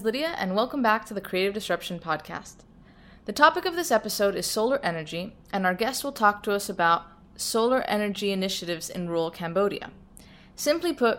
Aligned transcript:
is 0.00 0.04
Lydia, 0.04 0.34
and 0.38 0.56
welcome 0.56 0.80
back 0.80 1.04
to 1.04 1.12
the 1.12 1.20
Creative 1.20 1.52
Disruption 1.52 1.98
Podcast. 1.98 2.64
The 3.26 3.34
topic 3.34 3.66
of 3.66 3.76
this 3.76 3.90
episode 3.90 4.34
is 4.34 4.46
solar 4.46 4.82
energy, 4.82 5.36
and 5.52 5.66
our 5.66 5.74
guest 5.74 6.02
will 6.02 6.12
talk 6.12 6.42
to 6.42 6.52
us 6.52 6.70
about 6.70 7.02
solar 7.36 7.82
energy 7.82 8.32
initiatives 8.32 8.88
in 8.88 9.10
rural 9.10 9.30
Cambodia. 9.30 9.90
Simply 10.56 10.94
put, 10.94 11.18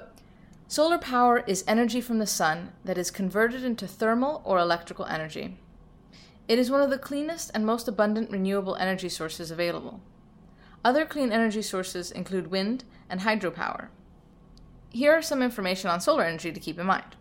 solar 0.68 0.98
power 0.98 1.44
is 1.46 1.64
energy 1.68 2.02
from 2.02 2.18
the 2.18 2.26
sun 2.26 2.72
that 2.84 2.98
is 2.98 3.12
converted 3.12 3.64
into 3.64 3.86
thermal 3.86 4.42
or 4.44 4.58
electrical 4.58 5.06
energy. 5.06 5.60
It 6.48 6.58
is 6.58 6.72
one 6.72 6.82
of 6.82 6.90
the 6.90 6.98
cleanest 6.98 7.52
and 7.54 7.64
most 7.64 7.88
abundant 7.88 8.32
renewable 8.32 8.78
energy 8.78 9.10
sources 9.10 9.52
available. 9.52 10.02
Other 10.84 11.06
clean 11.06 11.32
energy 11.32 11.62
sources 11.62 12.10
include 12.10 12.48
wind 12.50 12.84
and 13.08 13.22
hydropower. 13.22 13.90
Here 14.90 15.12
are 15.12 15.22
some 15.22 15.44
information 15.44 15.92
on 15.92 16.02
solar 16.02 16.24
energy 16.24 16.52
to 16.52 16.60
keep 16.60 16.80
in 16.80 16.88
mind. 16.88 17.16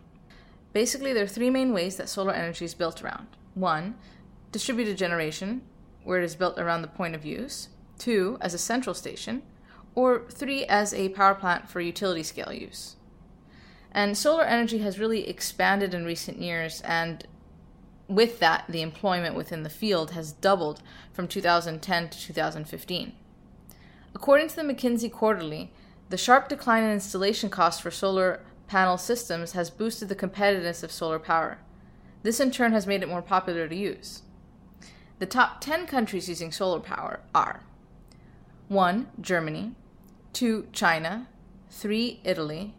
Basically, 0.73 1.13
there 1.13 1.23
are 1.23 1.27
three 1.27 1.49
main 1.49 1.73
ways 1.73 1.97
that 1.97 2.09
solar 2.09 2.33
energy 2.33 2.65
is 2.65 2.73
built 2.73 3.03
around. 3.03 3.27
One, 3.53 3.95
distributed 4.51 4.97
generation, 4.97 5.61
where 6.03 6.21
it 6.21 6.25
is 6.25 6.35
built 6.35 6.57
around 6.57 6.81
the 6.81 6.87
point 6.87 7.15
of 7.15 7.25
use. 7.25 7.69
Two, 7.97 8.37
as 8.41 8.53
a 8.53 8.57
central 8.57 8.93
station. 8.93 9.43
Or 9.95 10.23
three, 10.29 10.65
as 10.65 10.93
a 10.93 11.09
power 11.09 11.35
plant 11.35 11.69
for 11.69 11.81
utility 11.81 12.23
scale 12.23 12.53
use. 12.53 12.95
And 13.91 14.17
solar 14.17 14.43
energy 14.43 14.77
has 14.79 14.99
really 14.99 15.27
expanded 15.27 15.93
in 15.93 16.05
recent 16.05 16.41
years, 16.41 16.81
and 16.81 17.27
with 18.07 18.39
that, 18.39 18.65
the 18.69 18.81
employment 18.81 19.35
within 19.35 19.63
the 19.63 19.69
field 19.69 20.11
has 20.11 20.31
doubled 20.31 20.81
from 21.11 21.27
2010 21.27 22.09
to 22.09 22.19
2015. 22.19 23.13
According 24.13 24.47
to 24.49 24.55
the 24.55 24.61
McKinsey 24.63 25.11
Quarterly, 25.11 25.73
the 26.09 26.17
sharp 26.17 26.49
decline 26.49 26.83
in 26.83 26.91
installation 26.91 27.49
costs 27.49 27.81
for 27.81 27.91
solar 27.91 28.41
panel 28.71 28.97
systems 28.97 29.51
has 29.51 29.69
boosted 29.69 30.07
the 30.07 30.15
competitiveness 30.15 30.81
of 30.81 30.93
solar 30.93 31.19
power. 31.19 31.57
This 32.23 32.39
in 32.39 32.51
turn 32.51 32.71
has 32.71 32.87
made 32.87 33.03
it 33.03 33.09
more 33.09 33.21
popular 33.21 33.67
to 33.67 33.75
use. 33.75 34.21
The 35.19 35.25
top 35.25 35.59
10 35.59 35.87
countries 35.87 36.29
using 36.29 36.53
solar 36.53 36.79
power 36.79 37.19
are 37.35 37.63
1. 38.69 39.07
Germany, 39.19 39.73
2. 40.31 40.67
China, 40.71 41.27
3. 41.69 42.21
Italy, 42.23 42.73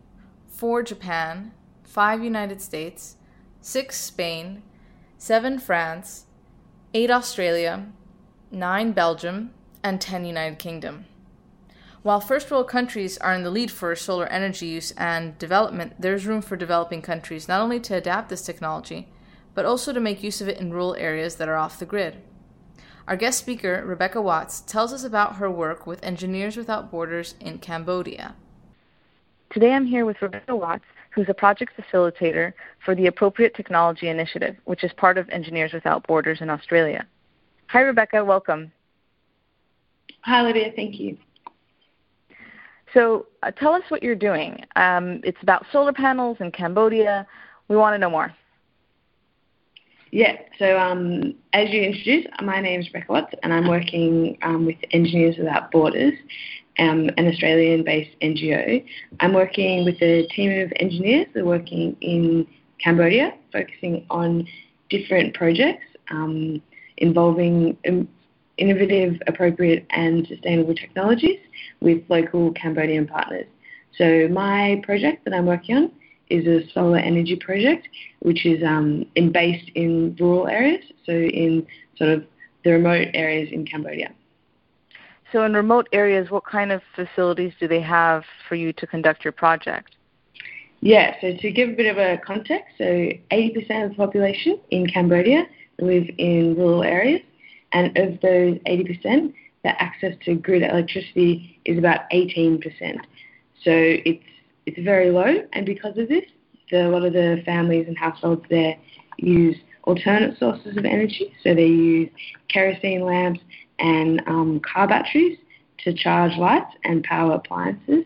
4. 0.49 0.83
Japan, 0.83 1.53
5. 1.85 2.25
United 2.25 2.63
States, 2.63 3.17
6. 3.61 3.95
Spain, 3.95 4.63
7. 5.19 5.59
France, 5.59 6.25
8. 6.95 7.11
Australia, 7.11 7.87
9. 8.51 8.93
Belgium, 8.93 9.51
and 9.83 10.01
10. 10.01 10.25
United 10.25 10.59
Kingdom. 10.59 11.05
While 12.03 12.21
first 12.21 12.51
world 12.51 12.67
countries 12.67 13.17
are 13.19 13.33
in 13.33 13.45
the 13.45 13.51
lead 13.51 13.71
for 13.71 13.95
solar 13.95 14.27
energy 14.27 14.67
use 14.67 14.91
and 14.93 15.39
development, 15.39 15.95
there's 16.01 16.27
room 16.27 16.43
for 16.43 16.57
developing 16.57 17.01
countries 17.01 17.47
not 17.47 17.61
only 17.61 17.79
to 17.79 17.95
adapt 17.95 18.29
this 18.29 18.43
technology, 18.43 19.07
but 19.55 19.65
also 19.65 19.93
to 19.93 20.01
make 20.01 20.21
use 20.21 20.41
of 20.41 20.49
it 20.49 20.59
in 20.59 20.73
rural 20.73 20.97
areas 20.97 21.37
that 21.37 21.49
are 21.49 21.57
off 21.57 21.79
the 21.79 21.87
grid. 21.87 22.17
Our 23.07 23.15
guest 23.17 23.39
speaker, 23.39 23.85
Rebecca 23.87 24.21
Watts, 24.21 24.63
tells 24.63 24.93
us 24.93 25.05
about 25.05 25.37
her 25.37 25.49
work 25.49 25.87
with 25.87 26.03
Engineers 26.03 26.57
Without 26.57 26.91
Borders 26.91 27.37
in 27.39 27.59
Cambodia. 27.59 28.35
Today 29.51 29.73
I'm 29.73 29.87
here 29.87 30.05
with 30.05 30.21
Rebecca 30.21 30.57
Watts, 30.57 30.85
who's 31.11 31.29
a 31.29 31.35
project 31.35 31.73
facilitator 31.79 32.53
for 32.85 32.97
the 32.97 33.07
Appropriate 33.07 33.55
Technology 33.55 34.09
Initiative, 34.09 34.57
which 34.65 34.83
is 34.83 34.93
part 34.95 35.19
of 35.19 35.29
Engineers 35.29 35.73
Without 35.73 36.05
Borders 36.09 36.41
in 36.41 36.51
Australia. 36.51 37.07
Hi, 37.69 37.81
Rebecca. 37.81 38.25
Welcome. 38.25 38.73
Hi, 40.23 40.43
Lydia. 40.43 40.73
Thank 40.75 40.99
you. 40.99 41.17
So 42.95 43.27
uh, 43.43 43.51
tell 43.53 43.73
us 43.73 43.83
what 43.89 44.03
you're 44.03 44.15
doing. 44.15 44.65
Um, 44.77 45.21
it's 45.25 45.43
about 45.43 45.65
solar 45.73 45.93
panels 45.93 46.39
in 46.41 46.51
Cambodia. 46.51 47.27
We 47.69 47.77
want 47.77 47.95
to 47.95 47.99
know 47.99 48.11
more. 48.11 48.35
Yeah, 50.11 50.37
so 50.59 50.79
um, 50.79 51.35
as 51.55 51.71
you 51.71 51.81
introduced, 51.81 52.29
my 52.43 52.61
name 52.61 52.81
is 52.81 52.87
Rebecca 52.89 53.11
Watts, 53.11 53.35
and 53.43 53.51
I'm 53.51 53.67
working 53.67 54.37
um, 54.43 54.67
with 54.67 54.77
Engineers 54.91 55.37
Without 55.39 55.71
Borders, 55.71 56.13
um, 56.79 57.09
an 57.17 57.29
Australian 57.29 57.83
based 57.83 58.11
NGO. 58.21 58.85
I'm 59.21 59.33
working 59.33 59.87
with 59.87 59.95
a 60.03 60.27
team 60.27 60.51
of 60.61 60.71
engineers 60.77 61.29
that 61.33 61.41
are 61.41 61.47
working 61.47 61.97
in 62.03 62.47
Cambodia, 62.79 63.33
focusing 63.55 64.05
on 64.11 64.47
different 64.91 65.33
projects 65.33 65.87
um, 66.11 66.61
involving 66.99 67.79
innovative, 68.63 69.21
appropriate, 69.27 69.85
and 69.91 70.27
sustainable 70.29 70.75
technologies 70.75 71.41
with 71.81 71.99
local 72.09 72.53
Cambodian 72.53 73.07
partners. 73.07 73.47
So 73.99 74.29
my 74.29 74.81
project 74.85 75.25
that 75.25 75.35
I'm 75.35 75.47
working 75.47 75.77
on 75.77 75.93
is 76.31 76.47
a 76.47 76.71
solar 76.73 76.99
energy 76.99 77.37
project, 77.37 77.89
which 78.21 78.47
is 78.47 78.63
um, 78.63 79.05
in, 79.17 79.33
based 79.33 79.69
in 79.75 80.17
rural 80.19 80.49
areas, 80.49 80.85
so 81.05 81.13
in 81.13 81.67
sort 81.97 82.11
of 82.11 82.25
the 82.65 82.71
remote 82.71 83.09
areas 83.15 83.49
in 83.53 83.67
Cambodia. 83.67 84.13
So 85.33 85.45
in 85.45 85.55
remote 85.55 85.89
areas, 85.93 86.31
what 86.31 86.45
kind 86.45 86.71
of 86.71 86.83
facilities 86.95 87.53
do 87.59 87.67
they 87.67 87.81
have 87.81 88.23
for 88.49 88.55
you 88.55 88.73
to 88.75 88.87
conduct 88.87 89.25
your 89.25 89.33
project? 89.33 89.97
Yeah, 90.81 91.15
so 91.21 91.37
to 91.37 91.51
give 91.51 91.71
a 91.71 91.73
bit 91.73 91.87
of 91.87 91.99
a 91.99 92.19
context, 92.25 92.75
so 92.77 92.85
80% 92.85 93.85
of 93.85 93.91
the 93.91 93.97
population 93.97 94.59
in 94.71 94.87
Cambodia 94.87 95.47
live 95.79 96.07
in 96.19 96.55
rural 96.57 96.83
areas, 96.83 97.21
and 97.73 97.97
of 97.99 98.21
those 98.21 98.57
80%, 98.67 99.33
the 99.65 99.83
access 99.83 100.15
to 100.25 100.35
grid 100.35 100.63
electricity 100.63 101.61
is 101.65 101.79
about 101.79 102.11
18%. 102.11 102.63
So 103.65 103.71
it's 103.71 104.25
it's 104.65 104.79
very 104.79 105.11
low, 105.11 105.45
and 105.55 105.67
because 105.67 105.99
of 105.99 106.09
this, 106.09 106.25
the, 106.71 106.87
a 106.87 106.91
lot 106.91 107.05
of 107.05 107.13
the 107.13 107.43
families 107.45 107.89
and 107.89 107.99
households 107.99 108.45
there 108.49 108.77
use 109.17 109.57
alternate 109.85 110.39
sources 110.39 110.77
of 110.77 110.85
energy. 110.85 111.33
So 111.43 111.55
they 111.55 111.67
use 111.67 112.11
kerosene 112.49 113.05
lamps 113.05 113.41
and 113.79 114.23
um, 114.27 114.61
car 114.61 114.87
batteries 114.87 115.39
to 115.79 115.93
charge 115.93 116.37
lights 116.37 116.75
and 116.85 117.03
power 117.03 117.35
appliances. 117.35 118.05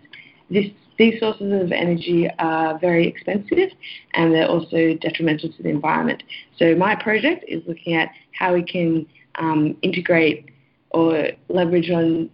This, 0.51 0.67
these 0.99 1.21
sources 1.21 1.53
of 1.63 1.73
energy 1.73 2.29
are 2.39 2.79
very 2.79 3.07
expensive 3.07 3.71
and 4.15 4.33
they're 4.33 4.49
also 4.49 4.95
detrimental 4.95 5.53
to 5.53 5.63
the 5.63 5.69
environment. 5.69 6.23
So 6.59 6.75
my 6.75 6.95
project 6.95 7.45
is 7.47 7.63
looking 7.67 7.95
at 7.95 8.11
how 8.33 8.55
we 8.55 8.63
can 8.63 9.07
um, 9.39 9.77
integrate 9.83 10.51
or 10.91 11.29
leverage 11.49 11.91
on 11.91 12.31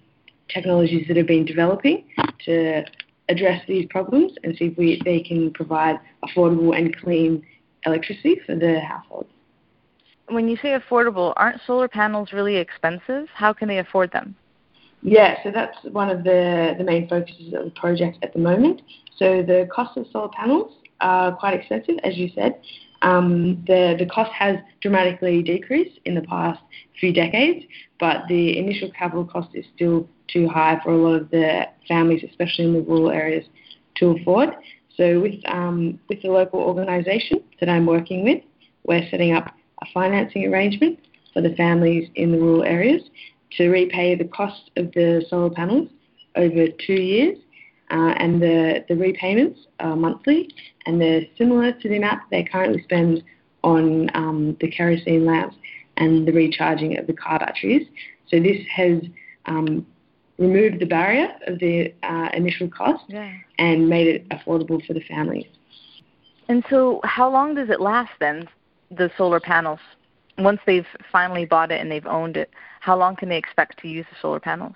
technologies 0.49 1.07
that 1.09 1.17
have 1.17 1.27
been 1.27 1.45
developing 1.45 2.05
to 2.45 2.85
address 3.29 3.63
these 3.67 3.87
problems 3.89 4.33
and 4.45 4.57
see 4.57 4.67
if 4.67 4.77
we, 4.77 5.01
they 5.05 5.21
can 5.21 5.53
provide 5.53 5.99
affordable 6.25 6.77
and 6.77 6.97
clean 6.97 7.45
electricity 7.87 8.41
for 8.47 8.55
the 8.55 8.81
households. 8.81 9.29
When 10.29 10.49
you 10.49 10.57
say 10.57 10.79
affordable, 10.79 11.33
aren't 11.37 11.61
solar 11.67 11.89
panels 11.89 12.33
really 12.33 12.57
expensive? 12.57 13.29
How 13.35 13.53
can 13.53 13.69
they 13.69 13.79
afford 13.79 14.13
them? 14.13 14.35
Yeah, 15.03 15.43
so 15.43 15.51
that's 15.51 15.77
one 15.91 16.11
of 16.11 16.23
the, 16.23 16.75
the 16.79 16.85
main 16.85 17.09
focuses 17.09 17.53
of 17.55 17.65
the 17.65 17.73
project 17.75 18.19
at 18.23 18.33
the 18.33 18.39
moment. 18.39 18.83
So 19.17 19.43
the 19.43 19.69
cost 19.75 19.97
of 19.97 20.07
solar 20.13 20.29
panels 20.29 20.73
are 21.01 21.33
quite 21.33 21.55
expensive, 21.55 21.97
as 22.05 22.17
you 22.17 22.31
said, 22.35 22.61
um, 23.03 23.63
the, 23.67 23.97
the 23.99 24.07
cost 24.07 24.33
has 24.33 24.57
dramatically 24.81 25.43
decreased 25.43 25.99
in 26.05 26.15
the 26.15 26.23
past 26.23 26.61
few 26.99 27.13
decades, 27.13 27.65
but 27.99 28.23
the 28.29 28.59
initial 28.59 28.91
capital 28.97 29.25
cost 29.25 29.49
is 29.55 29.65
still 29.75 30.09
too 30.29 30.49
high 30.49 30.81
for 30.83 30.93
a 30.93 30.97
lot 30.97 31.15
of 31.21 31.31
the 31.31 31.67
families, 31.89 32.25
especially 32.29 32.65
in 32.65 32.73
the 32.75 32.81
rural 32.81 33.11
areas, 33.11 33.45
to 33.97 34.11
afford. 34.11 34.51
So 34.97 35.21
with, 35.21 35.35
um, 35.47 35.99
with 36.09 36.23
the 36.23 36.29
local 36.29 36.61
organisation 36.61 37.43
that 37.61 37.69
I'm 37.69 37.87
working 37.87 38.25
with, 38.25 38.43
we're 38.85 39.09
setting 39.11 39.35
up 39.35 39.53
a 39.83 39.87
financing 39.93 40.47
arrangement 40.47 40.99
for 41.33 41.43
the 41.43 41.55
families 41.57 42.09
in 42.15 42.33
the 42.33 42.39
rural 42.39 42.63
areas 42.63 43.03
to 43.57 43.69
repay 43.69 44.15
the 44.15 44.25
cost 44.25 44.71
of 44.77 44.93
the 44.93 45.25
solar 45.29 45.51
panels 45.51 45.89
over 46.37 46.67
two 46.87 46.95
years 46.95 47.39
uh, 47.93 48.15
and 48.17 48.41
the, 48.41 48.85
the 48.89 48.97
repayments 48.97 49.61
are 49.81 49.95
monthly, 49.95 50.49
and 50.87 51.01
they're 51.01 51.23
similar 51.37 51.73
to 51.73 51.89
the 51.89 51.99
amount 51.99 52.21
that 52.21 52.31
they 52.31 52.43
currently 52.43 52.83
spend 52.85 53.23
on 53.63 54.11
um, 54.15 54.57
the 54.61 54.71
kerosene 54.71 55.27
lamps 55.27 55.57
and 55.99 56.27
the 56.27 56.33
recharging 56.33 56.99
of 56.99 57.07
the 57.07 57.13
car 57.13 57.39
batteries. 57.39 57.87
So 58.29 58.41
this 58.41 58.59
has 58.75 59.03
um, 59.45 59.87
removed 60.39 60.81
the 60.81 60.87
barrier 60.87 61.29
of 61.47 61.59
the 61.59 61.93
uh, 62.03 62.31
initial 62.33 62.69
cost 62.69 63.05
yeah. 63.09 63.31
and 63.59 63.89
made 63.89 64.09
it 64.09 64.29
affordable 64.31 64.85
for 64.87 64.95
the 64.95 65.03
families. 65.03 65.47
And 66.49 66.65
so, 66.71 67.01
how 67.05 67.31
long 67.31 67.55
does 67.55 67.69
it 67.69 67.81
last 67.81 68.13
then, 68.21 68.49
the 68.91 69.11
solar 69.17 69.39
panels? 69.39 69.81
Once 70.39 70.61
they've 70.67 70.87
finally 71.11 71.45
bought 71.45 71.71
it 71.71 71.81
and 71.81 71.93
they've 71.93 72.07
owned 72.07 72.39
it, 72.39 72.51
how 72.81 72.97
long 72.99 73.17
can 73.17 73.29
they 73.29 73.37
expect 73.37 73.79
to 73.81 73.89
use 73.89 74.07
the 74.11 74.17
solar 74.21 74.41
panels? 74.41 74.75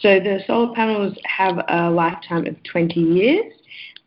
So 0.00 0.18
the 0.20 0.40
solar 0.46 0.74
panels 0.74 1.16
have 1.24 1.64
a 1.68 1.90
lifetime 1.90 2.46
of 2.46 2.56
20 2.64 3.00
years, 3.00 3.52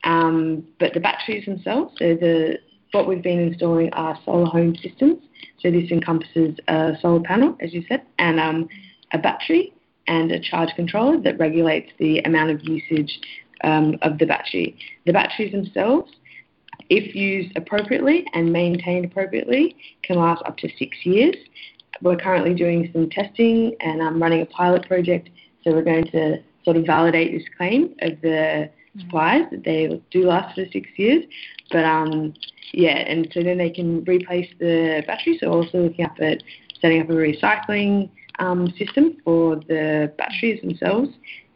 um, 0.03 0.65
but 0.79 0.93
the 0.93 0.99
batteries 0.99 1.45
themselves, 1.45 1.93
so 1.97 2.15
the 2.15 2.59
what 2.91 3.07
we've 3.07 3.21
been 3.21 3.39
installing 3.39 3.91
are 3.93 4.17
solar 4.23 4.45
home 4.45 4.75
systems. 4.77 5.21
So 5.59 5.69
this 5.69 5.91
encompasses 5.91 6.57
a 6.67 6.93
solar 7.01 7.21
panel, 7.21 7.57
as 7.59 7.73
you 7.73 7.83
said, 7.89 8.03
and 8.19 8.39
um, 8.39 8.69
a 9.11 9.17
battery 9.17 9.73
and 10.07 10.31
a 10.31 10.39
charge 10.39 10.69
controller 10.75 11.19
that 11.21 11.37
regulates 11.37 11.91
the 11.99 12.19
amount 12.19 12.51
of 12.51 12.61
usage 12.63 13.19
um, 13.63 13.97
of 14.01 14.17
the 14.17 14.25
battery. 14.25 14.77
The 15.05 15.13
batteries 15.13 15.51
themselves 15.51 16.11
if 16.89 17.15
used 17.15 17.55
appropriately 17.57 18.25
and 18.33 18.51
maintained 18.51 19.05
appropriately, 19.05 19.75
can 20.03 20.17
last 20.17 20.43
up 20.45 20.57
to 20.57 20.69
six 20.77 20.97
years. 21.03 21.35
We're 22.01 22.17
currently 22.17 22.53
doing 22.53 22.89
some 22.93 23.09
testing 23.09 23.75
and 23.79 24.01
I'm 24.01 24.21
running 24.21 24.41
a 24.41 24.45
pilot 24.45 24.85
project, 24.87 25.29
so 25.65 25.73
we're 25.73 25.83
going 25.83 26.06
to 26.12 26.38
sort 26.63 26.77
of 26.77 26.85
validate 26.85 27.31
this 27.31 27.47
claim 27.57 27.95
of 28.01 28.21
the 28.21 28.69
supplies 29.00 29.44
that 29.51 29.63
they 29.63 30.01
do 30.12 30.27
last 30.27 30.56
for 30.56 30.65
six 30.71 30.88
years. 30.95 31.23
But 31.71 31.85
um, 31.85 32.33
yeah, 32.71 32.97
and 32.97 33.27
so 33.33 33.41
then 33.41 33.57
they 33.57 33.71
can 33.71 34.03
replace 34.03 34.50
the 34.59 35.03
battery. 35.07 35.38
So 35.39 35.51
also 35.51 35.79
looking 35.79 36.06
up 36.06 36.19
at 36.19 36.44
setting 36.81 37.01
up 37.01 37.09
a 37.09 37.13
recycling 37.13 38.09
um, 38.39 38.71
system 38.77 39.17
for 39.23 39.56
the 39.56 40.13
batteries 40.17 40.62
themselves, 40.62 41.09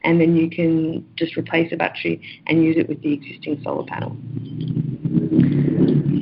and 0.03 0.19
then 0.19 0.35
you 0.35 0.49
can 0.49 1.05
just 1.15 1.37
replace 1.37 1.71
a 1.71 1.77
battery 1.77 2.21
and 2.47 2.63
use 2.63 2.77
it 2.77 2.89
with 2.89 3.01
the 3.03 3.13
existing 3.13 3.61
solar 3.63 3.85
panel. 3.85 4.15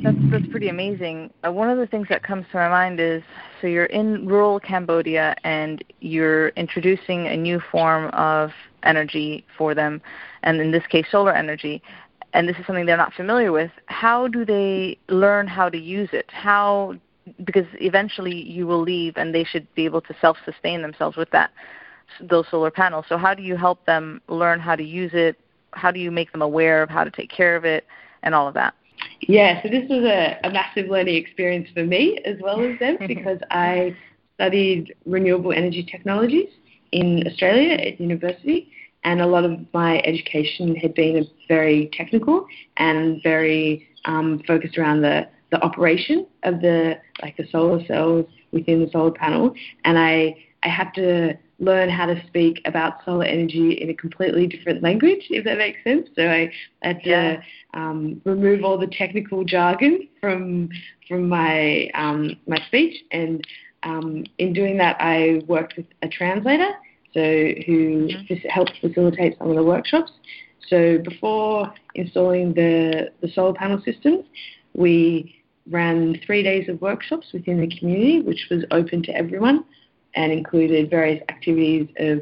That's 0.07 0.31
that's 0.31 0.47
pretty 0.47 0.69
amazing. 0.69 1.33
Uh, 1.45 1.51
one 1.51 1.69
of 1.69 1.77
the 1.77 1.85
things 1.85 2.07
that 2.07 2.23
comes 2.23 2.45
to 2.53 2.57
my 2.57 2.69
mind 2.69 2.97
is 3.01 3.21
so 3.59 3.67
you're 3.67 3.87
in 3.87 4.25
rural 4.25 4.57
Cambodia 4.57 5.35
and 5.43 5.83
you're 5.99 6.49
introducing 6.49 7.27
a 7.27 7.35
new 7.35 7.59
form 7.69 8.05
of 8.13 8.51
energy 8.83 9.45
for 9.57 9.75
them, 9.75 10.01
and 10.43 10.61
in 10.61 10.71
this 10.71 10.87
case, 10.87 11.07
solar 11.11 11.33
energy. 11.33 11.81
And 12.31 12.47
this 12.47 12.55
is 12.55 12.65
something 12.65 12.85
they're 12.85 12.95
not 12.95 13.15
familiar 13.15 13.51
with. 13.51 13.69
How 13.87 14.29
do 14.29 14.45
they 14.45 14.97
learn 15.09 15.45
how 15.45 15.67
to 15.67 15.77
use 15.77 16.07
it? 16.13 16.27
How 16.29 16.95
because 17.43 17.65
eventually 17.73 18.49
you 18.49 18.65
will 18.65 18.81
leave 18.81 19.17
and 19.17 19.35
they 19.35 19.43
should 19.43 19.67
be 19.75 19.83
able 19.83 19.99
to 19.99 20.15
self-sustain 20.21 20.81
themselves 20.83 21.17
with 21.17 21.31
that 21.31 21.51
those 22.21 22.45
solar 22.49 22.71
panels. 22.71 23.03
So 23.09 23.17
how 23.17 23.33
do 23.33 23.43
you 23.43 23.57
help 23.57 23.85
them 23.85 24.21
learn 24.29 24.61
how 24.61 24.77
to 24.77 24.83
use 24.83 25.11
it? 25.13 25.37
How 25.71 25.91
do 25.91 25.99
you 25.99 26.11
make 26.11 26.31
them 26.31 26.41
aware 26.41 26.81
of 26.81 26.89
how 26.89 27.03
to 27.03 27.11
take 27.11 27.29
care 27.29 27.57
of 27.57 27.65
it 27.65 27.85
and 28.23 28.33
all 28.33 28.47
of 28.47 28.53
that? 28.53 28.73
Yeah, 29.21 29.61
so 29.63 29.69
this 29.69 29.89
was 29.89 30.03
a, 30.03 30.37
a 30.43 30.51
massive 30.51 30.89
learning 30.89 31.15
experience 31.15 31.67
for 31.73 31.83
me 31.83 32.19
as 32.25 32.37
well 32.41 32.61
as 32.61 32.77
them 32.79 32.97
because 33.07 33.39
I 33.49 33.95
studied 34.35 34.93
renewable 35.05 35.51
energy 35.51 35.83
technologies 35.83 36.49
in 36.91 37.25
Australia 37.27 37.73
at 37.73 37.99
university, 37.99 38.71
and 39.03 39.21
a 39.21 39.27
lot 39.27 39.43
of 39.43 39.59
my 39.73 39.99
education 39.99 40.75
had 40.75 40.93
been 40.93 41.27
very 41.47 41.89
technical 41.93 42.45
and 42.77 43.21
very 43.23 43.87
um, 44.05 44.41
focused 44.47 44.77
around 44.77 45.01
the, 45.01 45.27
the 45.51 45.61
operation 45.63 46.27
of 46.43 46.61
the 46.61 46.99
like 47.21 47.35
the 47.37 47.47
solar 47.51 47.83
cells 47.85 48.25
within 48.51 48.83
the 48.83 48.89
solar 48.91 49.11
panel, 49.11 49.53
and 49.83 49.97
I 49.97 50.35
I 50.63 50.69
had 50.69 50.93
to 50.95 51.37
learn 51.59 51.89
how 51.89 52.05
to 52.05 52.21
speak 52.27 52.61
about 52.65 53.03
solar 53.03 53.25
energy 53.25 53.71
in 53.71 53.89
a 53.89 53.93
completely 53.93 54.45
different 54.45 54.83
language, 54.83 55.25
if 55.29 55.43
that 55.45 55.57
makes 55.57 55.83
sense. 55.83 56.07
So 56.15 56.29
I 56.29 56.51
had 56.83 57.01
to 57.03 57.09
yeah. 57.09 57.41
um, 57.73 58.21
remove 58.25 58.63
all 58.63 58.77
the 58.77 58.87
technical 58.87 59.43
jargon 59.43 60.07
from 60.21 60.69
from 61.07 61.27
my 61.27 61.89
um, 61.93 62.35
my 62.47 62.57
speech, 62.67 63.03
and 63.11 63.45
um, 63.83 64.25
in 64.37 64.53
doing 64.53 64.77
that, 64.77 64.97
I 64.99 65.41
worked 65.47 65.77
with 65.77 65.87
a 66.01 66.07
translator, 66.07 66.71
so 67.13 67.21
who 67.65 68.07
mm-hmm. 68.07 68.47
helped 68.49 68.73
facilitate 68.79 69.37
some 69.37 69.49
of 69.49 69.55
the 69.55 69.63
workshops. 69.63 70.11
So 70.69 70.99
before 70.99 71.73
installing 71.95 72.53
the 72.53 73.11
the 73.21 73.29
solar 73.29 73.53
panel 73.53 73.81
systems, 73.83 74.25
we 74.73 75.33
ran 75.69 76.19
three 76.25 76.43
days 76.43 76.69
of 76.69 76.81
workshops 76.81 77.27
within 77.33 77.59
the 77.61 77.79
community, 77.79 78.21
which 78.21 78.47
was 78.51 78.63
open 78.71 79.01
to 79.03 79.11
everyone 79.15 79.65
and 80.17 80.31
included 80.31 80.89
various 80.89 81.23
activities 81.29 81.87
of 81.99 82.21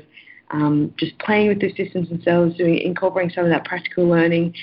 um, 0.52 0.94
just 0.98 1.18
playing 1.18 1.48
with 1.48 1.60
the 1.60 1.74
systems 1.76 2.10
themselves, 2.10 2.56
doing 2.56 2.78
incorporating 2.78 3.32
some 3.34 3.46
of 3.46 3.50
that 3.50 3.66
practical 3.66 4.08
learning, 4.08 4.54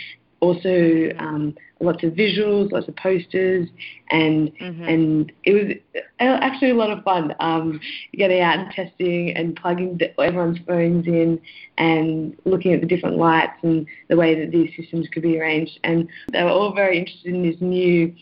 also 0.41 1.11
um, 1.19 1.55
lots 1.81 2.05
of 2.05 2.13
visuals, 2.13 2.71
lots 2.73 2.89
of 2.89 2.97
posters, 2.97 3.69
and 4.11 4.53
mm-hmm. 4.59 4.83
and 4.85 5.33
it 5.45 5.53
was 5.53 5.95
actually 6.21 6.71
a 6.71 6.75
lot 6.75 6.91
of 6.91 7.03
fun 7.05 7.35
um, 7.41 7.81
getting 8.15 8.41
out 8.41 8.59
and 8.59 8.71
testing 8.71 9.35
and 9.37 9.57
plugging 9.57 9.99
the, 9.99 10.21
everyone's 10.21 10.59
phones 10.67 11.07
in 11.07 11.41
and 11.79 12.37
looking 12.45 12.73
at 12.73 12.81
the 12.81 12.87
different 12.87 13.17
lights 13.17 13.59
and 13.63 13.87
the 14.09 14.17
way 14.17 14.39
that 14.39 14.53
these 14.53 14.71
systems 14.77 15.09
could 15.13 15.23
be 15.23 15.41
arranged. 15.41 15.79
And 15.85 16.09
they 16.33 16.43
were 16.43 16.51
all 16.51 16.75
very 16.75 16.99
interested 16.99 17.35
in 17.35 17.43
this 17.43 17.61
new 17.61 18.15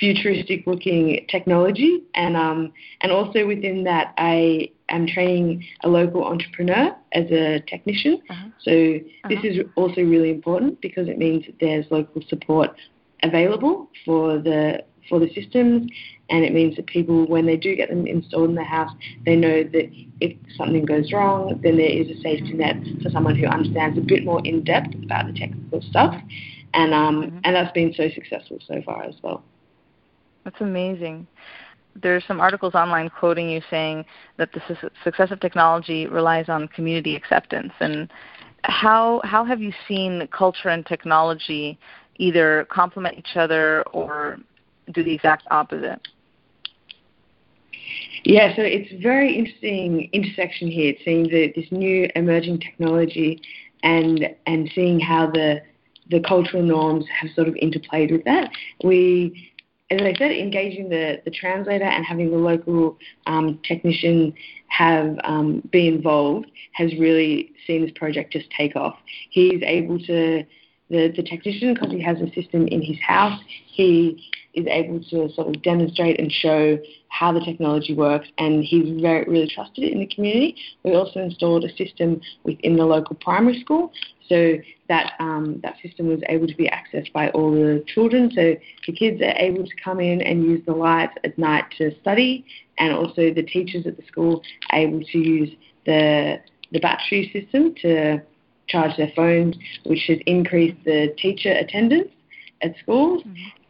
futuristic 0.00 0.66
looking 0.66 1.26
technology 1.28 2.02
and 2.14 2.36
um, 2.36 2.72
and 3.02 3.12
also 3.12 3.46
within 3.46 3.84
that 3.84 4.14
I 4.16 4.70
am 4.88 5.06
training 5.06 5.64
a 5.84 5.88
local 5.88 6.24
entrepreneur 6.24 6.96
as 7.12 7.30
a 7.30 7.60
technician 7.68 8.20
uh-huh. 8.30 8.48
so 8.60 8.70
uh-huh. 8.70 9.28
this 9.28 9.38
is 9.44 9.64
also 9.76 10.00
really 10.00 10.30
important 10.30 10.80
because 10.80 11.08
it 11.08 11.18
means 11.18 11.46
that 11.46 11.56
there's 11.60 11.86
local 11.90 12.22
support 12.28 12.70
available 13.22 13.90
for 14.04 14.38
the 14.38 14.84
for 15.08 15.20
the 15.20 15.32
systems 15.34 15.90
and 16.30 16.44
it 16.44 16.52
means 16.52 16.74
that 16.76 16.86
people 16.86 17.26
when 17.26 17.46
they 17.46 17.56
do 17.56 17.76
get 17.76 17.88
them 17.88 18.06
installed 18.06 18.48
in 18.48 18.54
their 18.54 18.64
house 18.64 18.90
they 19.24 19.36
know 19.36 19.62
that 19.62 19.88
if 20.20 20.36
something 20.56 20.84
goes 20.84 21.12
wrong 21.12 21.60
then 21.62 21.76
there 21.76 21.90
is 21.90 22.08
a 22.08 22.20
safety 22.22 22.52
net 22.52 22.76
for 23.02 23.10
someone 23.10 23.36
who 23.36 23.46
understands 23.46 23.96
a 23.98 24.00
bit 24.00 24.24
more 24.24 24.40
in 24.44 24.64
depth 24.64 24.94
about 25.04 25.26
the 25.26 25.32
technical 25.38 25.80
stuff 25.82 26.14
and 26.74 26.92
um, 26.92 27.22
mm-hmm. 27.22 27.38
and 27.44 27.54
that's 27.54 27.72
been 27.72 27.92
so 27.94 28.08
successful 28.14 28.58
so 28.66 28.82
far 28.84 29.04
as 29.04 29.14
well 29.22 29.44
that's 30.46 30.60
amazing. 30.60 31.26
There's 32.00 32.24
some 32.24 32.40
articles 32.40 32.76
online 32.76 33.10
quoting 33.10 33.50
you 33.50 33.60
saying 33.68 34.04
that 34.36 34.52
the 34.52 34.62
su- 34.68 34.90
success 35.02 35.32
of 35.32 35.40
technology 35.40 36.06
relies 36.06 36.48
on 36.48 36.68
community 36.68 37.16
acceptance. 37.16 37.72
And 37.80 38.08
how 38.62 39.20
how 39.24 39.44
have 39.44 39.60
you 39.60 39.72
seen 39.88 40.28
culture 40.28 40.68
and 40.68 40.86
technology 40.86 41.80
either 42.18 42.64
complement 42.70 43.18
each 43.18 43.36
other 43.36 43.82
or 43.92 44.38
do 44.92 45.02
the 45.02 45.12
exact 45.12 45.48
opposite? 45.50 46.00
Yeah, 48.22 48.54
so 48.54 48.62
it's 48.62 49.02
very 49.02 49.34
interesting 49.34 50.08
intersection 50.12 50.68
here, 50.68 50.94
seeing 51.04 51.24
the, 51.24 51.52
this 51.56 51.66
new 51.72 52.08
emerging 52.14 52.60
technology 52.60 53.40
and 53.82 54.28
and 54.46 54.70
seeing 54.76 55.00
how 55.00 55.26
the 55.26 55.60
the 56.08 56.20
cultural 56.20 56.62
norms 56.62 57.04
have 57.20 57.32
sort 57.34 57.48
of 57.48 57.54
interplayed 57.54 58.12
with 58.12 58.24
that. 58.26 58.48
We 58.84 59.50
as 59.90 60.00
I 60.02 60.14
said, 60.18 60.32
engaging 60.32 60.88
the, 60.88 61.22
the 61.24 61.30
translator 61.30 61.84
and 61.84 62.04
having 62.04 62.30
the 62.30 62.36
local 62.36 62.98
um, 63.26 63.60
technician 63.62 64.34
have 64.68 65.16
um, 65.22 65.62
be 65.70 65.86
involved 65.86 66.50
has 66.72 66.92
really 66.98 67.52
seen 67.66 67.82
this 67.82 67.92
project 67.94 68.32
just 68.32 68.50
take 68.50 68.74
off. 68.74 68.96
He's 69.30 69.62
able 69.62 69.98
to, 70.00 70.44
the, 70.90 71.12
the 71.16 71.22
technician, 71.22 71.74
because 71.74 71.92
he 71.92 72.02
has 72.02 72.20
a 72.20 72.32
system 72.32 72.66
in 72.68 72.82
his 72.82 72.98
house, 73.00 73.40
he 73.66 74.22
is 74.56 74.66
able 74.68 75.00
to 75.04 75.30
sort 75.34 75.54
of 75.54 75.62
demonstrate 75.62 76.18
and 76.18 76.32
show 76.32 76.78
how 77.08 77.30
the 77.30 77.40
technology 77.40 77.94
works, 77.94 78.28
and 78.38 78.64
he's 78.64 79.00
very 79.00 79.24
really 79.24 79.48
trusted 79.48 79.84
in 79.84 80.00
the 80.00 80.06
community. 80.06 80.56
We 80.82 80.94
also 80.94 81.20
installed 81.20 81.64
a 81.64 81.76
system 81.76 82.20
within 82.44 82.76
the 82.76 82.84
local 82.84 83.16
primary 83.16 83.60
school, 83.60 83.92
so 84.28 84.56
that 84.88 85.12
um, 85.20 85.60
that 85.62 85.76
system 85.82 86.08
was 86.08 86.20
able 86.28 86.46
to 86.46 86.56
be 86.56 86.68
accessed 86.68 87.12
by 87.12 87.30
all 87.30 87.52
the 87.52 87.84
children. 87.86 88.30
So 88.34 88.56
the 88.86 88.92
kids 88.92 89.20
are 89.20 89.36
able 89.36 89.64
to 89.64 89.74
come 89.82 90.00
in 90.00 90.20
and 90.22 90.44
use 90.44 90.62
the 90.66 90.72
lights 90.72 91.14
at 91.22 91.38
night 91.38 91.64
to 91.78 91.94
study, 92.00 92.44
and 92.78 92.92
also 92.92 93.32
the 93.32 93.42
teachers 93.42 93.86
at 93.86 93.96
the 93.96 94.04
school 94.06 94.42
are 94.70 94.78
able 94.80 95.02
to 95.04 95.18
use 95.18 95.50
the 95.84 96.40
the 96.72 96.80
battery 96.80 97.30
system 97.32 97.74
to 97.82 98.20
charge 98.68 98.96
their 98.96 99.12
phones, 99.14 99.56
which 99.84 100.04
has 100.08 100.18
increased 100.26 100.82
the 100.84 101.14
teacher 101.18 101.52
attendance 101.52 102.08
at 102.62 102.74
schools. 102.82 103.22
Mm-hmm. 103.22 103.62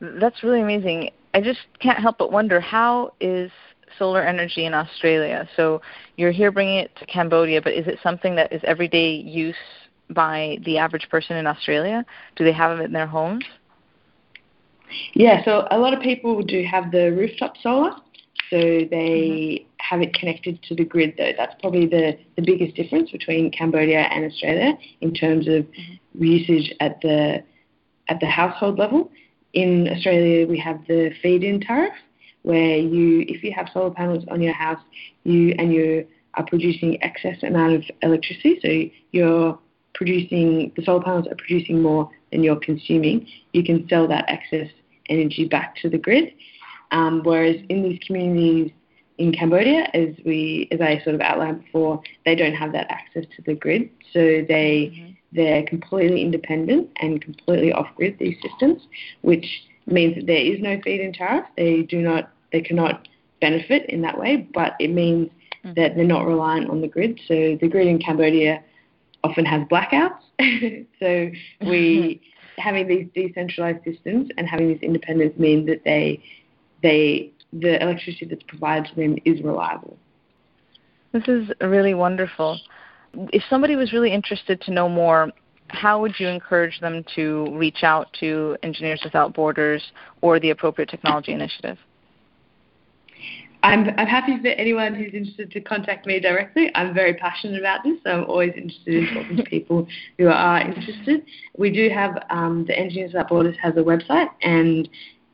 That's 0.00 0.42
really 0.42 0.60
amazing. 0.60 1.10
I 1.34 1.40
just 1.40 1.60
can't 1.80 1.98
help 1.98 2.18
but 2.18 2.32
wonder 2.32 2.60
how 2.60 3.12
is 3.20 3.50
solar 3.98 4.22
energy 4.22 4.64
in 4.64 4.74
Australia? 4.74 5.48
So 5.56 5.80
you're 6.16 6.32
here 6.32 6.50
bringing 6.50 6.78
it 6.78 6.94
to 6.96 7.06
Cambodia, 7.06 7.62
but 7.62 7.72
is 7.72 7.86
it 7.86 7.98
something 8.02 8.36
that 8.36 8.52
is 8.52 8.60
everyday 8.64 9.10
use 9.10 9.56
by 10.10 10.58
the 10.64 10.78
average 10.78 11.08
person 11.10 11.36
in 11.36 11.46
Australia? 11.46 12.04
Do 12.36 12.44
they 12.44 12.52
have 12.52 12.78
it 12.80 12.84
in 12.84 12.92
their 12.92 13.06
homes? 13.06 13.44
Yeah, 15.14 15.44
so 15.44 15.66
a 15.70 15.78
lot 15.78 15.94
of 15.94 16.00
people 16.00 16.42
do 16.42 16.64
have 16.64 16.92
the 16.92 17.10
rooftop 17.12 17.56
solar, 17.60 17.90
so 18.50 18.56
they 18.56 18.86
mm-hmm. 19.60 19.66
have 19.78 20.00
it 20.00 20.14
connected 20.14 20.62
to 20.64 20.76
the 20.76 20.84
grid. 20.84 21.14
Though 21.18 21.32
that's 21.36 21.54
probably 21.60 21.86
the, 21.86 22.16
the 22.36 22.42
biggest 22.42 22.76
difference 22.76 23.10
between 23.10 23.50
Cambodia 23.50 24.02
and 24.02 24.24
Australia 24.30 24.78
in 25.00 25.12
terms 25.12 25.48
of 25.48 25.64
mm-hmm. 25.64 26.24
usage 26.24 26.72
at 26.80 27.00
the 27.00 27.42
at 28.08 28.20
the 28.20 28.26
household 28.26 28.78
level. 28.78 29.10
In 29.56 29.88
Australia, 29.88 30.46
we 30.46 30.58
have 30.58 30.86
the 30.86 31.14
feed-in 31.22 31.62
tariff, 31.62 31.94
where 32.42 32.76
you, 32.76 33.24
if 33.26 33.42
you 33.42 33.52
have 33.52 33.70
solar 33.72 33.90
panels 33.90 34.22
on 34.30 34.42
your 34.42 34.52
house, 34.52 34.82
you 35.24 35.54
and 35.58 35.72
you 35.72 36.06
are 36.34 36.44
producing 36.44 37.02
excess 37.02 37.42
amount 37.42 37.72
of 37.76 37.82
electricity, 38.02 38.60
so 38.62 38.68
you're 39.12 39.58
producing, 39.94 40.72
the 40.76 40.84
solar 40.84 41.02
panels 41.02 41.26
are 41.26 41.36
producing 41.36 41.80
more 41.80 42.10
than 42.30 42.44
you're 42.44 42.60
consuming, 42.60 43.26
you 43.54 43.64
can 43.64 43.88
sell 43.88 44.06
that 44.06 44.26
excess 44.28 44.68
energy 45.08 45.46
back 45.46 45.74
to 45.76 45.88
the 45.88 45.96
grid. 45.96 46.34
Um, 46.90 47.22
whereas 47.24 47.56
in 47.70 47.82
these 47.82 47.98
communities 48.06 48.72
in 49.18 49.32
Cambodia, 49.32 49.88
as 49.94 50.14
we, 50.24 50.68
as 50.70 50.80
I 50.80 51.00
sort 51.02 51.14
of 51.14 51.20
outlined 51.20 51.64
before, 51.64 52.02
they 52.24 52.34
don't 52.34 52.54
have 52.54 52.72
that 52.72 52.90
access 52.90 53.24
to 53.36 53.42
the 53.42 53.54
grid, 53.54 53.88
so 54.12 54.20
they 54.20 54.92
mm-hmm. 54.94 55.12
they're 55.32 55.62
completely 55.64 56.22
independent 56.22 56.90
and 56.96 57.22
completely 57.22 57.72
off 57.72 57.88
grid, 57.96 58.18
these 58.18 58.36
systems, 58.42 58.82
which 59.22 59.46
means 59.86 60.16
that 60.16 60.26
there 60.26 60.36
is 60.36 60.60
no 60.60 60.80
feed 60.82 61.00
in 61.00 61.12
tariff. 61.12 61.46
They 61.56 61.82
do 61.82 62.02
not, 62.02 62.30
they 62.52 62.60
cannot 62.60 63.08
benefit 63.40 63.88
in 63.88 64.02
that 64.02 64.18
way, 64.18 64.48
but 64.52 64.74
it 64.80 64.90
means 64.90 65.30
mm. 65.64 65.74
that 65.76 65.96
they're 65.96 66.04
not 66.04 66.26
reliant 66.26 66.68
on 66.70 66.80
the 66.80 66.88
grid. 66.88 67.20
So 67.26 67.56
the 67.60 67.68
grid 67.68 67.86
in 67.86 67.98
Cambodia 67.98 68.62
often 69.24 69.46
has 69.46 69.62
blackouts. 69.68 70.20
so 71.00 71.30
we 71.66 72.20
having 72.58 72.88
these 72.88 73.06
decentralized 73.14 73.84
systems 73.84 74.30
and 74.36 74.48
having 74.48 74.68
this 74.68 74.82
independence 74.82 75.38
mean 75.38 75.66
that 75.66 75.84
they 75.84 76.22
they 76.82 77.32
the 77.60 77.82
electricity 77.82 78.26
that's 78.26 78.42
provided 78.44 78.88
to 78.88 78.94
them 78.94 79.16
is 79.24 79.42
reliable. 79.42 79.96
This 81.12 81.24
is 81.28 81.50
really 81.60 81.94
wonderful. 81.94 82.60
If 83.14 83.42
somebody 83.48 83.76
was 83.76 83.92
really 83.92 84.12
interested 84.12 84.60
to 84.62 84.70
know 84.70 84.88
more, 84.88 85.30
how 85.68 86.00
would 86.00 86.14
you 86.18 86.28
encourage 86.28 86.80
them 86.80 87.04
to 87.14 87.48
reach 87.56 87.82
out 87.82 88.08
to 88.20 88.56
Engineers 88.62 89.00
Without 89.02 89.34
Borders 89.34 89.82
or 90.20 90.38
the 90.38 90.50
Appropriate 90.50 90.88
Technology 90.88 91.32
Initiative? 91.32 91.78
I'm, 93.62 93.88
I'm 93.98 94.06
happy 94.06 94.38
for 94.40 94.48
anyone 94.48 94.94
who's 94.94 95.12
interested 95.12 95.50
to 95.50 95.60
contact 95.60 96.06
me 96.06 96.20
directly. 96.20 96.70
I'm 96.76 96.94
very 96.94 97.14
passionate 97.14 97.58
about 97.58 97.82
this, 97.82 97.96
so 98.04 98.10
I'm 98.10 98.24
always 98.30 98.52
interested 98.56 98.94
in 98.94 99.14
talking 99.14 99.36
to 99.38 99.42
people 99.50 99.88
who 100.18 100.28
are 100.28 100.60
interested. 100.60 101.24
We 101.56 101.72
do 101.72 101.88
have 101.88 102.22
um, 102.30 102.64
the 102.68 102.78
Engineers 102.78 103.12
Without 103.12 103.28
Borders 103.28 103.56
has 103.60 103.74
a 103.76 103.80
website, 103.80 104.28
and 104.42 104.88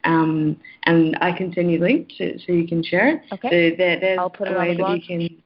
um, 0.05 0.57
and 0.85 1.17
I 1.21 1.33
can 1.33 1.53
send 1.53 1.71
you 1.71 1.79
a 1.79 1.85
link 1.85 2.11
to, 2.19 2.39
so 2.39 2.53
you 2.53 2.67
can 2.67 2.83
share 2.83 3.17
it. 3.17 3.23
Okay. 3.33 3.49
So 3.49 3.77
there, 3.77 4.01
there's 4.01 4.19
I'll 4.19 4.31
put 4.31 4.49
a 4.49 4.59
way 4.59 4.77
that 4.77 4.97
you 4.97 5.03
can 5.03 5.43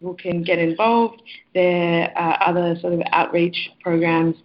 you 0.00 0.16
can 0.18 0.42
get 0.42 0.58
involved. 0.58 1.22
There 1.54 2.12
are 2.16 2.38
other 2.46 2.76
sort 2.80 2.92
of 2.92 3.02
outreach 3.12 3.70
programs 3.82 4.36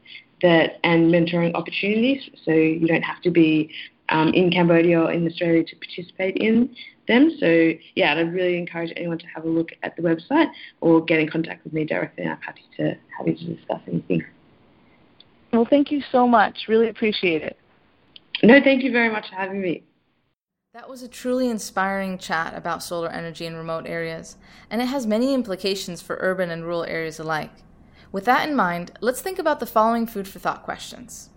that 0.41 0.79
and 0.83 1.11
mentoring 1.11 1.53
opportunities. 1.55 2.29
So 2.45 2.51
you 2.51 2.87
don't 2.87 3.03
have 3.03 3.21
to 3.23 3.31
be 3.31 3.71
um, 4.09 4.29
in 4.33 4.51
Cambodia 4.51 5.01
or 5.01 5.11
in 5.11 5.27
Australia 5.27 5.63
to 5.63 5.75
participate 5.75 6.37
in 6.37 6.75
them. 7.07 7.31
So 7.39 7.71
yeah, 7.95 8.13
I'd 8.13 8.33
really 8.33 8.57
encourage 8.57 8.93
anyone 8.95 9.17
to 9.19 9.27
have 9.27 9.45
a 9.45 9.49
look 9.49 9.69
at 9.83 9.95
the 9.95 10.01
website 10.01 10.47
or 10.79 11.03
get 11.03 11.19
in 11.19 11.29
contact 11.29 11.63
with 11.63 11.73
me 11.73 11.85
directly. 11.85 12.25
I'm 12.25 12.39
happy 12.41 12.63
to 12.77 12.95
happy 13.17 13.35
to 13.35 13.55
discuss 13.55 13.81
anything. 13.87 14.23
Well, 15.51 15.67
thank 15.69 15.91
you 15.91 16.01
so 16.11 16.27
much. 16.27 16.65
Really 16.69 16.87
appreciate 16.87 17.41
it. 17.41 17.57
No, 18.43 18.59
thank 18.61 18.83
you 18.83 18.91
very 18.91 19.09
much 19.09 19.29
for 19.29 19.35
having 19.35 19.61
me. 19.61 19.83
That 20.73 20.89
was 20.89 21.03
a 21.03 21.07
truly 21.07 21.49
inspiring 21.49 22.17
chat 22.17 22.55
about 22.55 22.81
solar 22.81 23.09
energy 23.09 23.45
in 23.45 23.55
remote 23.55 23.85
areas, 23.85 24.37
and 24.69 24.81
it 24.81 24.85
has 24.85 25.05
many 25.05 25.33
implications 25.33 26.01
for 26.01 26.17
urban 26.21 26.49
and 26.49 26.63
rural 26.63 26.85
areas 26.85 27.19
alike. 27.19 27.51
With 28.11 28.25
that 28.25 28.47
in 28.49 28.55
mind, 28.55 28.91
let's 28.99 29.21
think 29.21 29.37
about 29.37 29.59
the 29.59 29.65
following 29.65 30.07
food 30.07 30.27
for 30.27 30.39
thought 30.39 30.63
questions. 30.63 31.29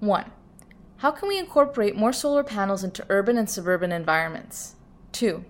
1. 0.00 0.32
How 0.96 1.10
can 1.10 1.28
we 1.28 1.38
incorporate 1.38 1.94
more 1.94 2.12
solar 2.12 2.42
panels 2.42 2.82
into 2.82 3.06
urban 3.08 3.38
and 3.38 3.48
suburban 3.48 3.92
environments? 3.92 4.74
2. 5.12 5.44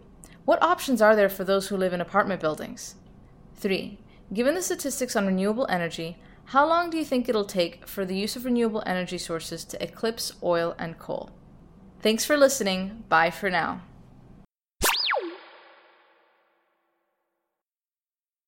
What 0.44 0.62
options 0.62 1.00
are 1.00 1.16
there 1.16 1.28
for 1.28 1.44
those 1.44 1.68
who 1.68 1.76
live 1.76 1.92
in 1.92 2.00
apartment 2.00 2.40
buildings? 2.40 2.96
3. 3.54 3.98
Given 4.32 4.54
the 4.54 4.62
statistics 4.62 5.16
on 5.16 5.26
renewable 5.26 5.66
energy, 5.68 6.18
how 6.46 6.66
long 6.66 6.90
do 6.90 6.96
you 6.96 7.04
think 7.04 7.28
it'll 7.28 7.44
take 7.44 7.86
for 7.86 8.04
the 8.04 8.16
use 8.16 8.36
of 8.36 8.44
renewable 8.44 8.82
energy 8.86 9.18
sources 9.18 9.64
to 9.64 9.82
eclipse 9.82 10.32
oil 10.42 10.74
and 10.78 10.98
coal? 10.98 11.30
Thanks 12.00 12.24
for 12.24 12.36
listening. 12.36 13.04
Bye 13.08 13.30
for 13.30 13.50
now. 13.50 13.82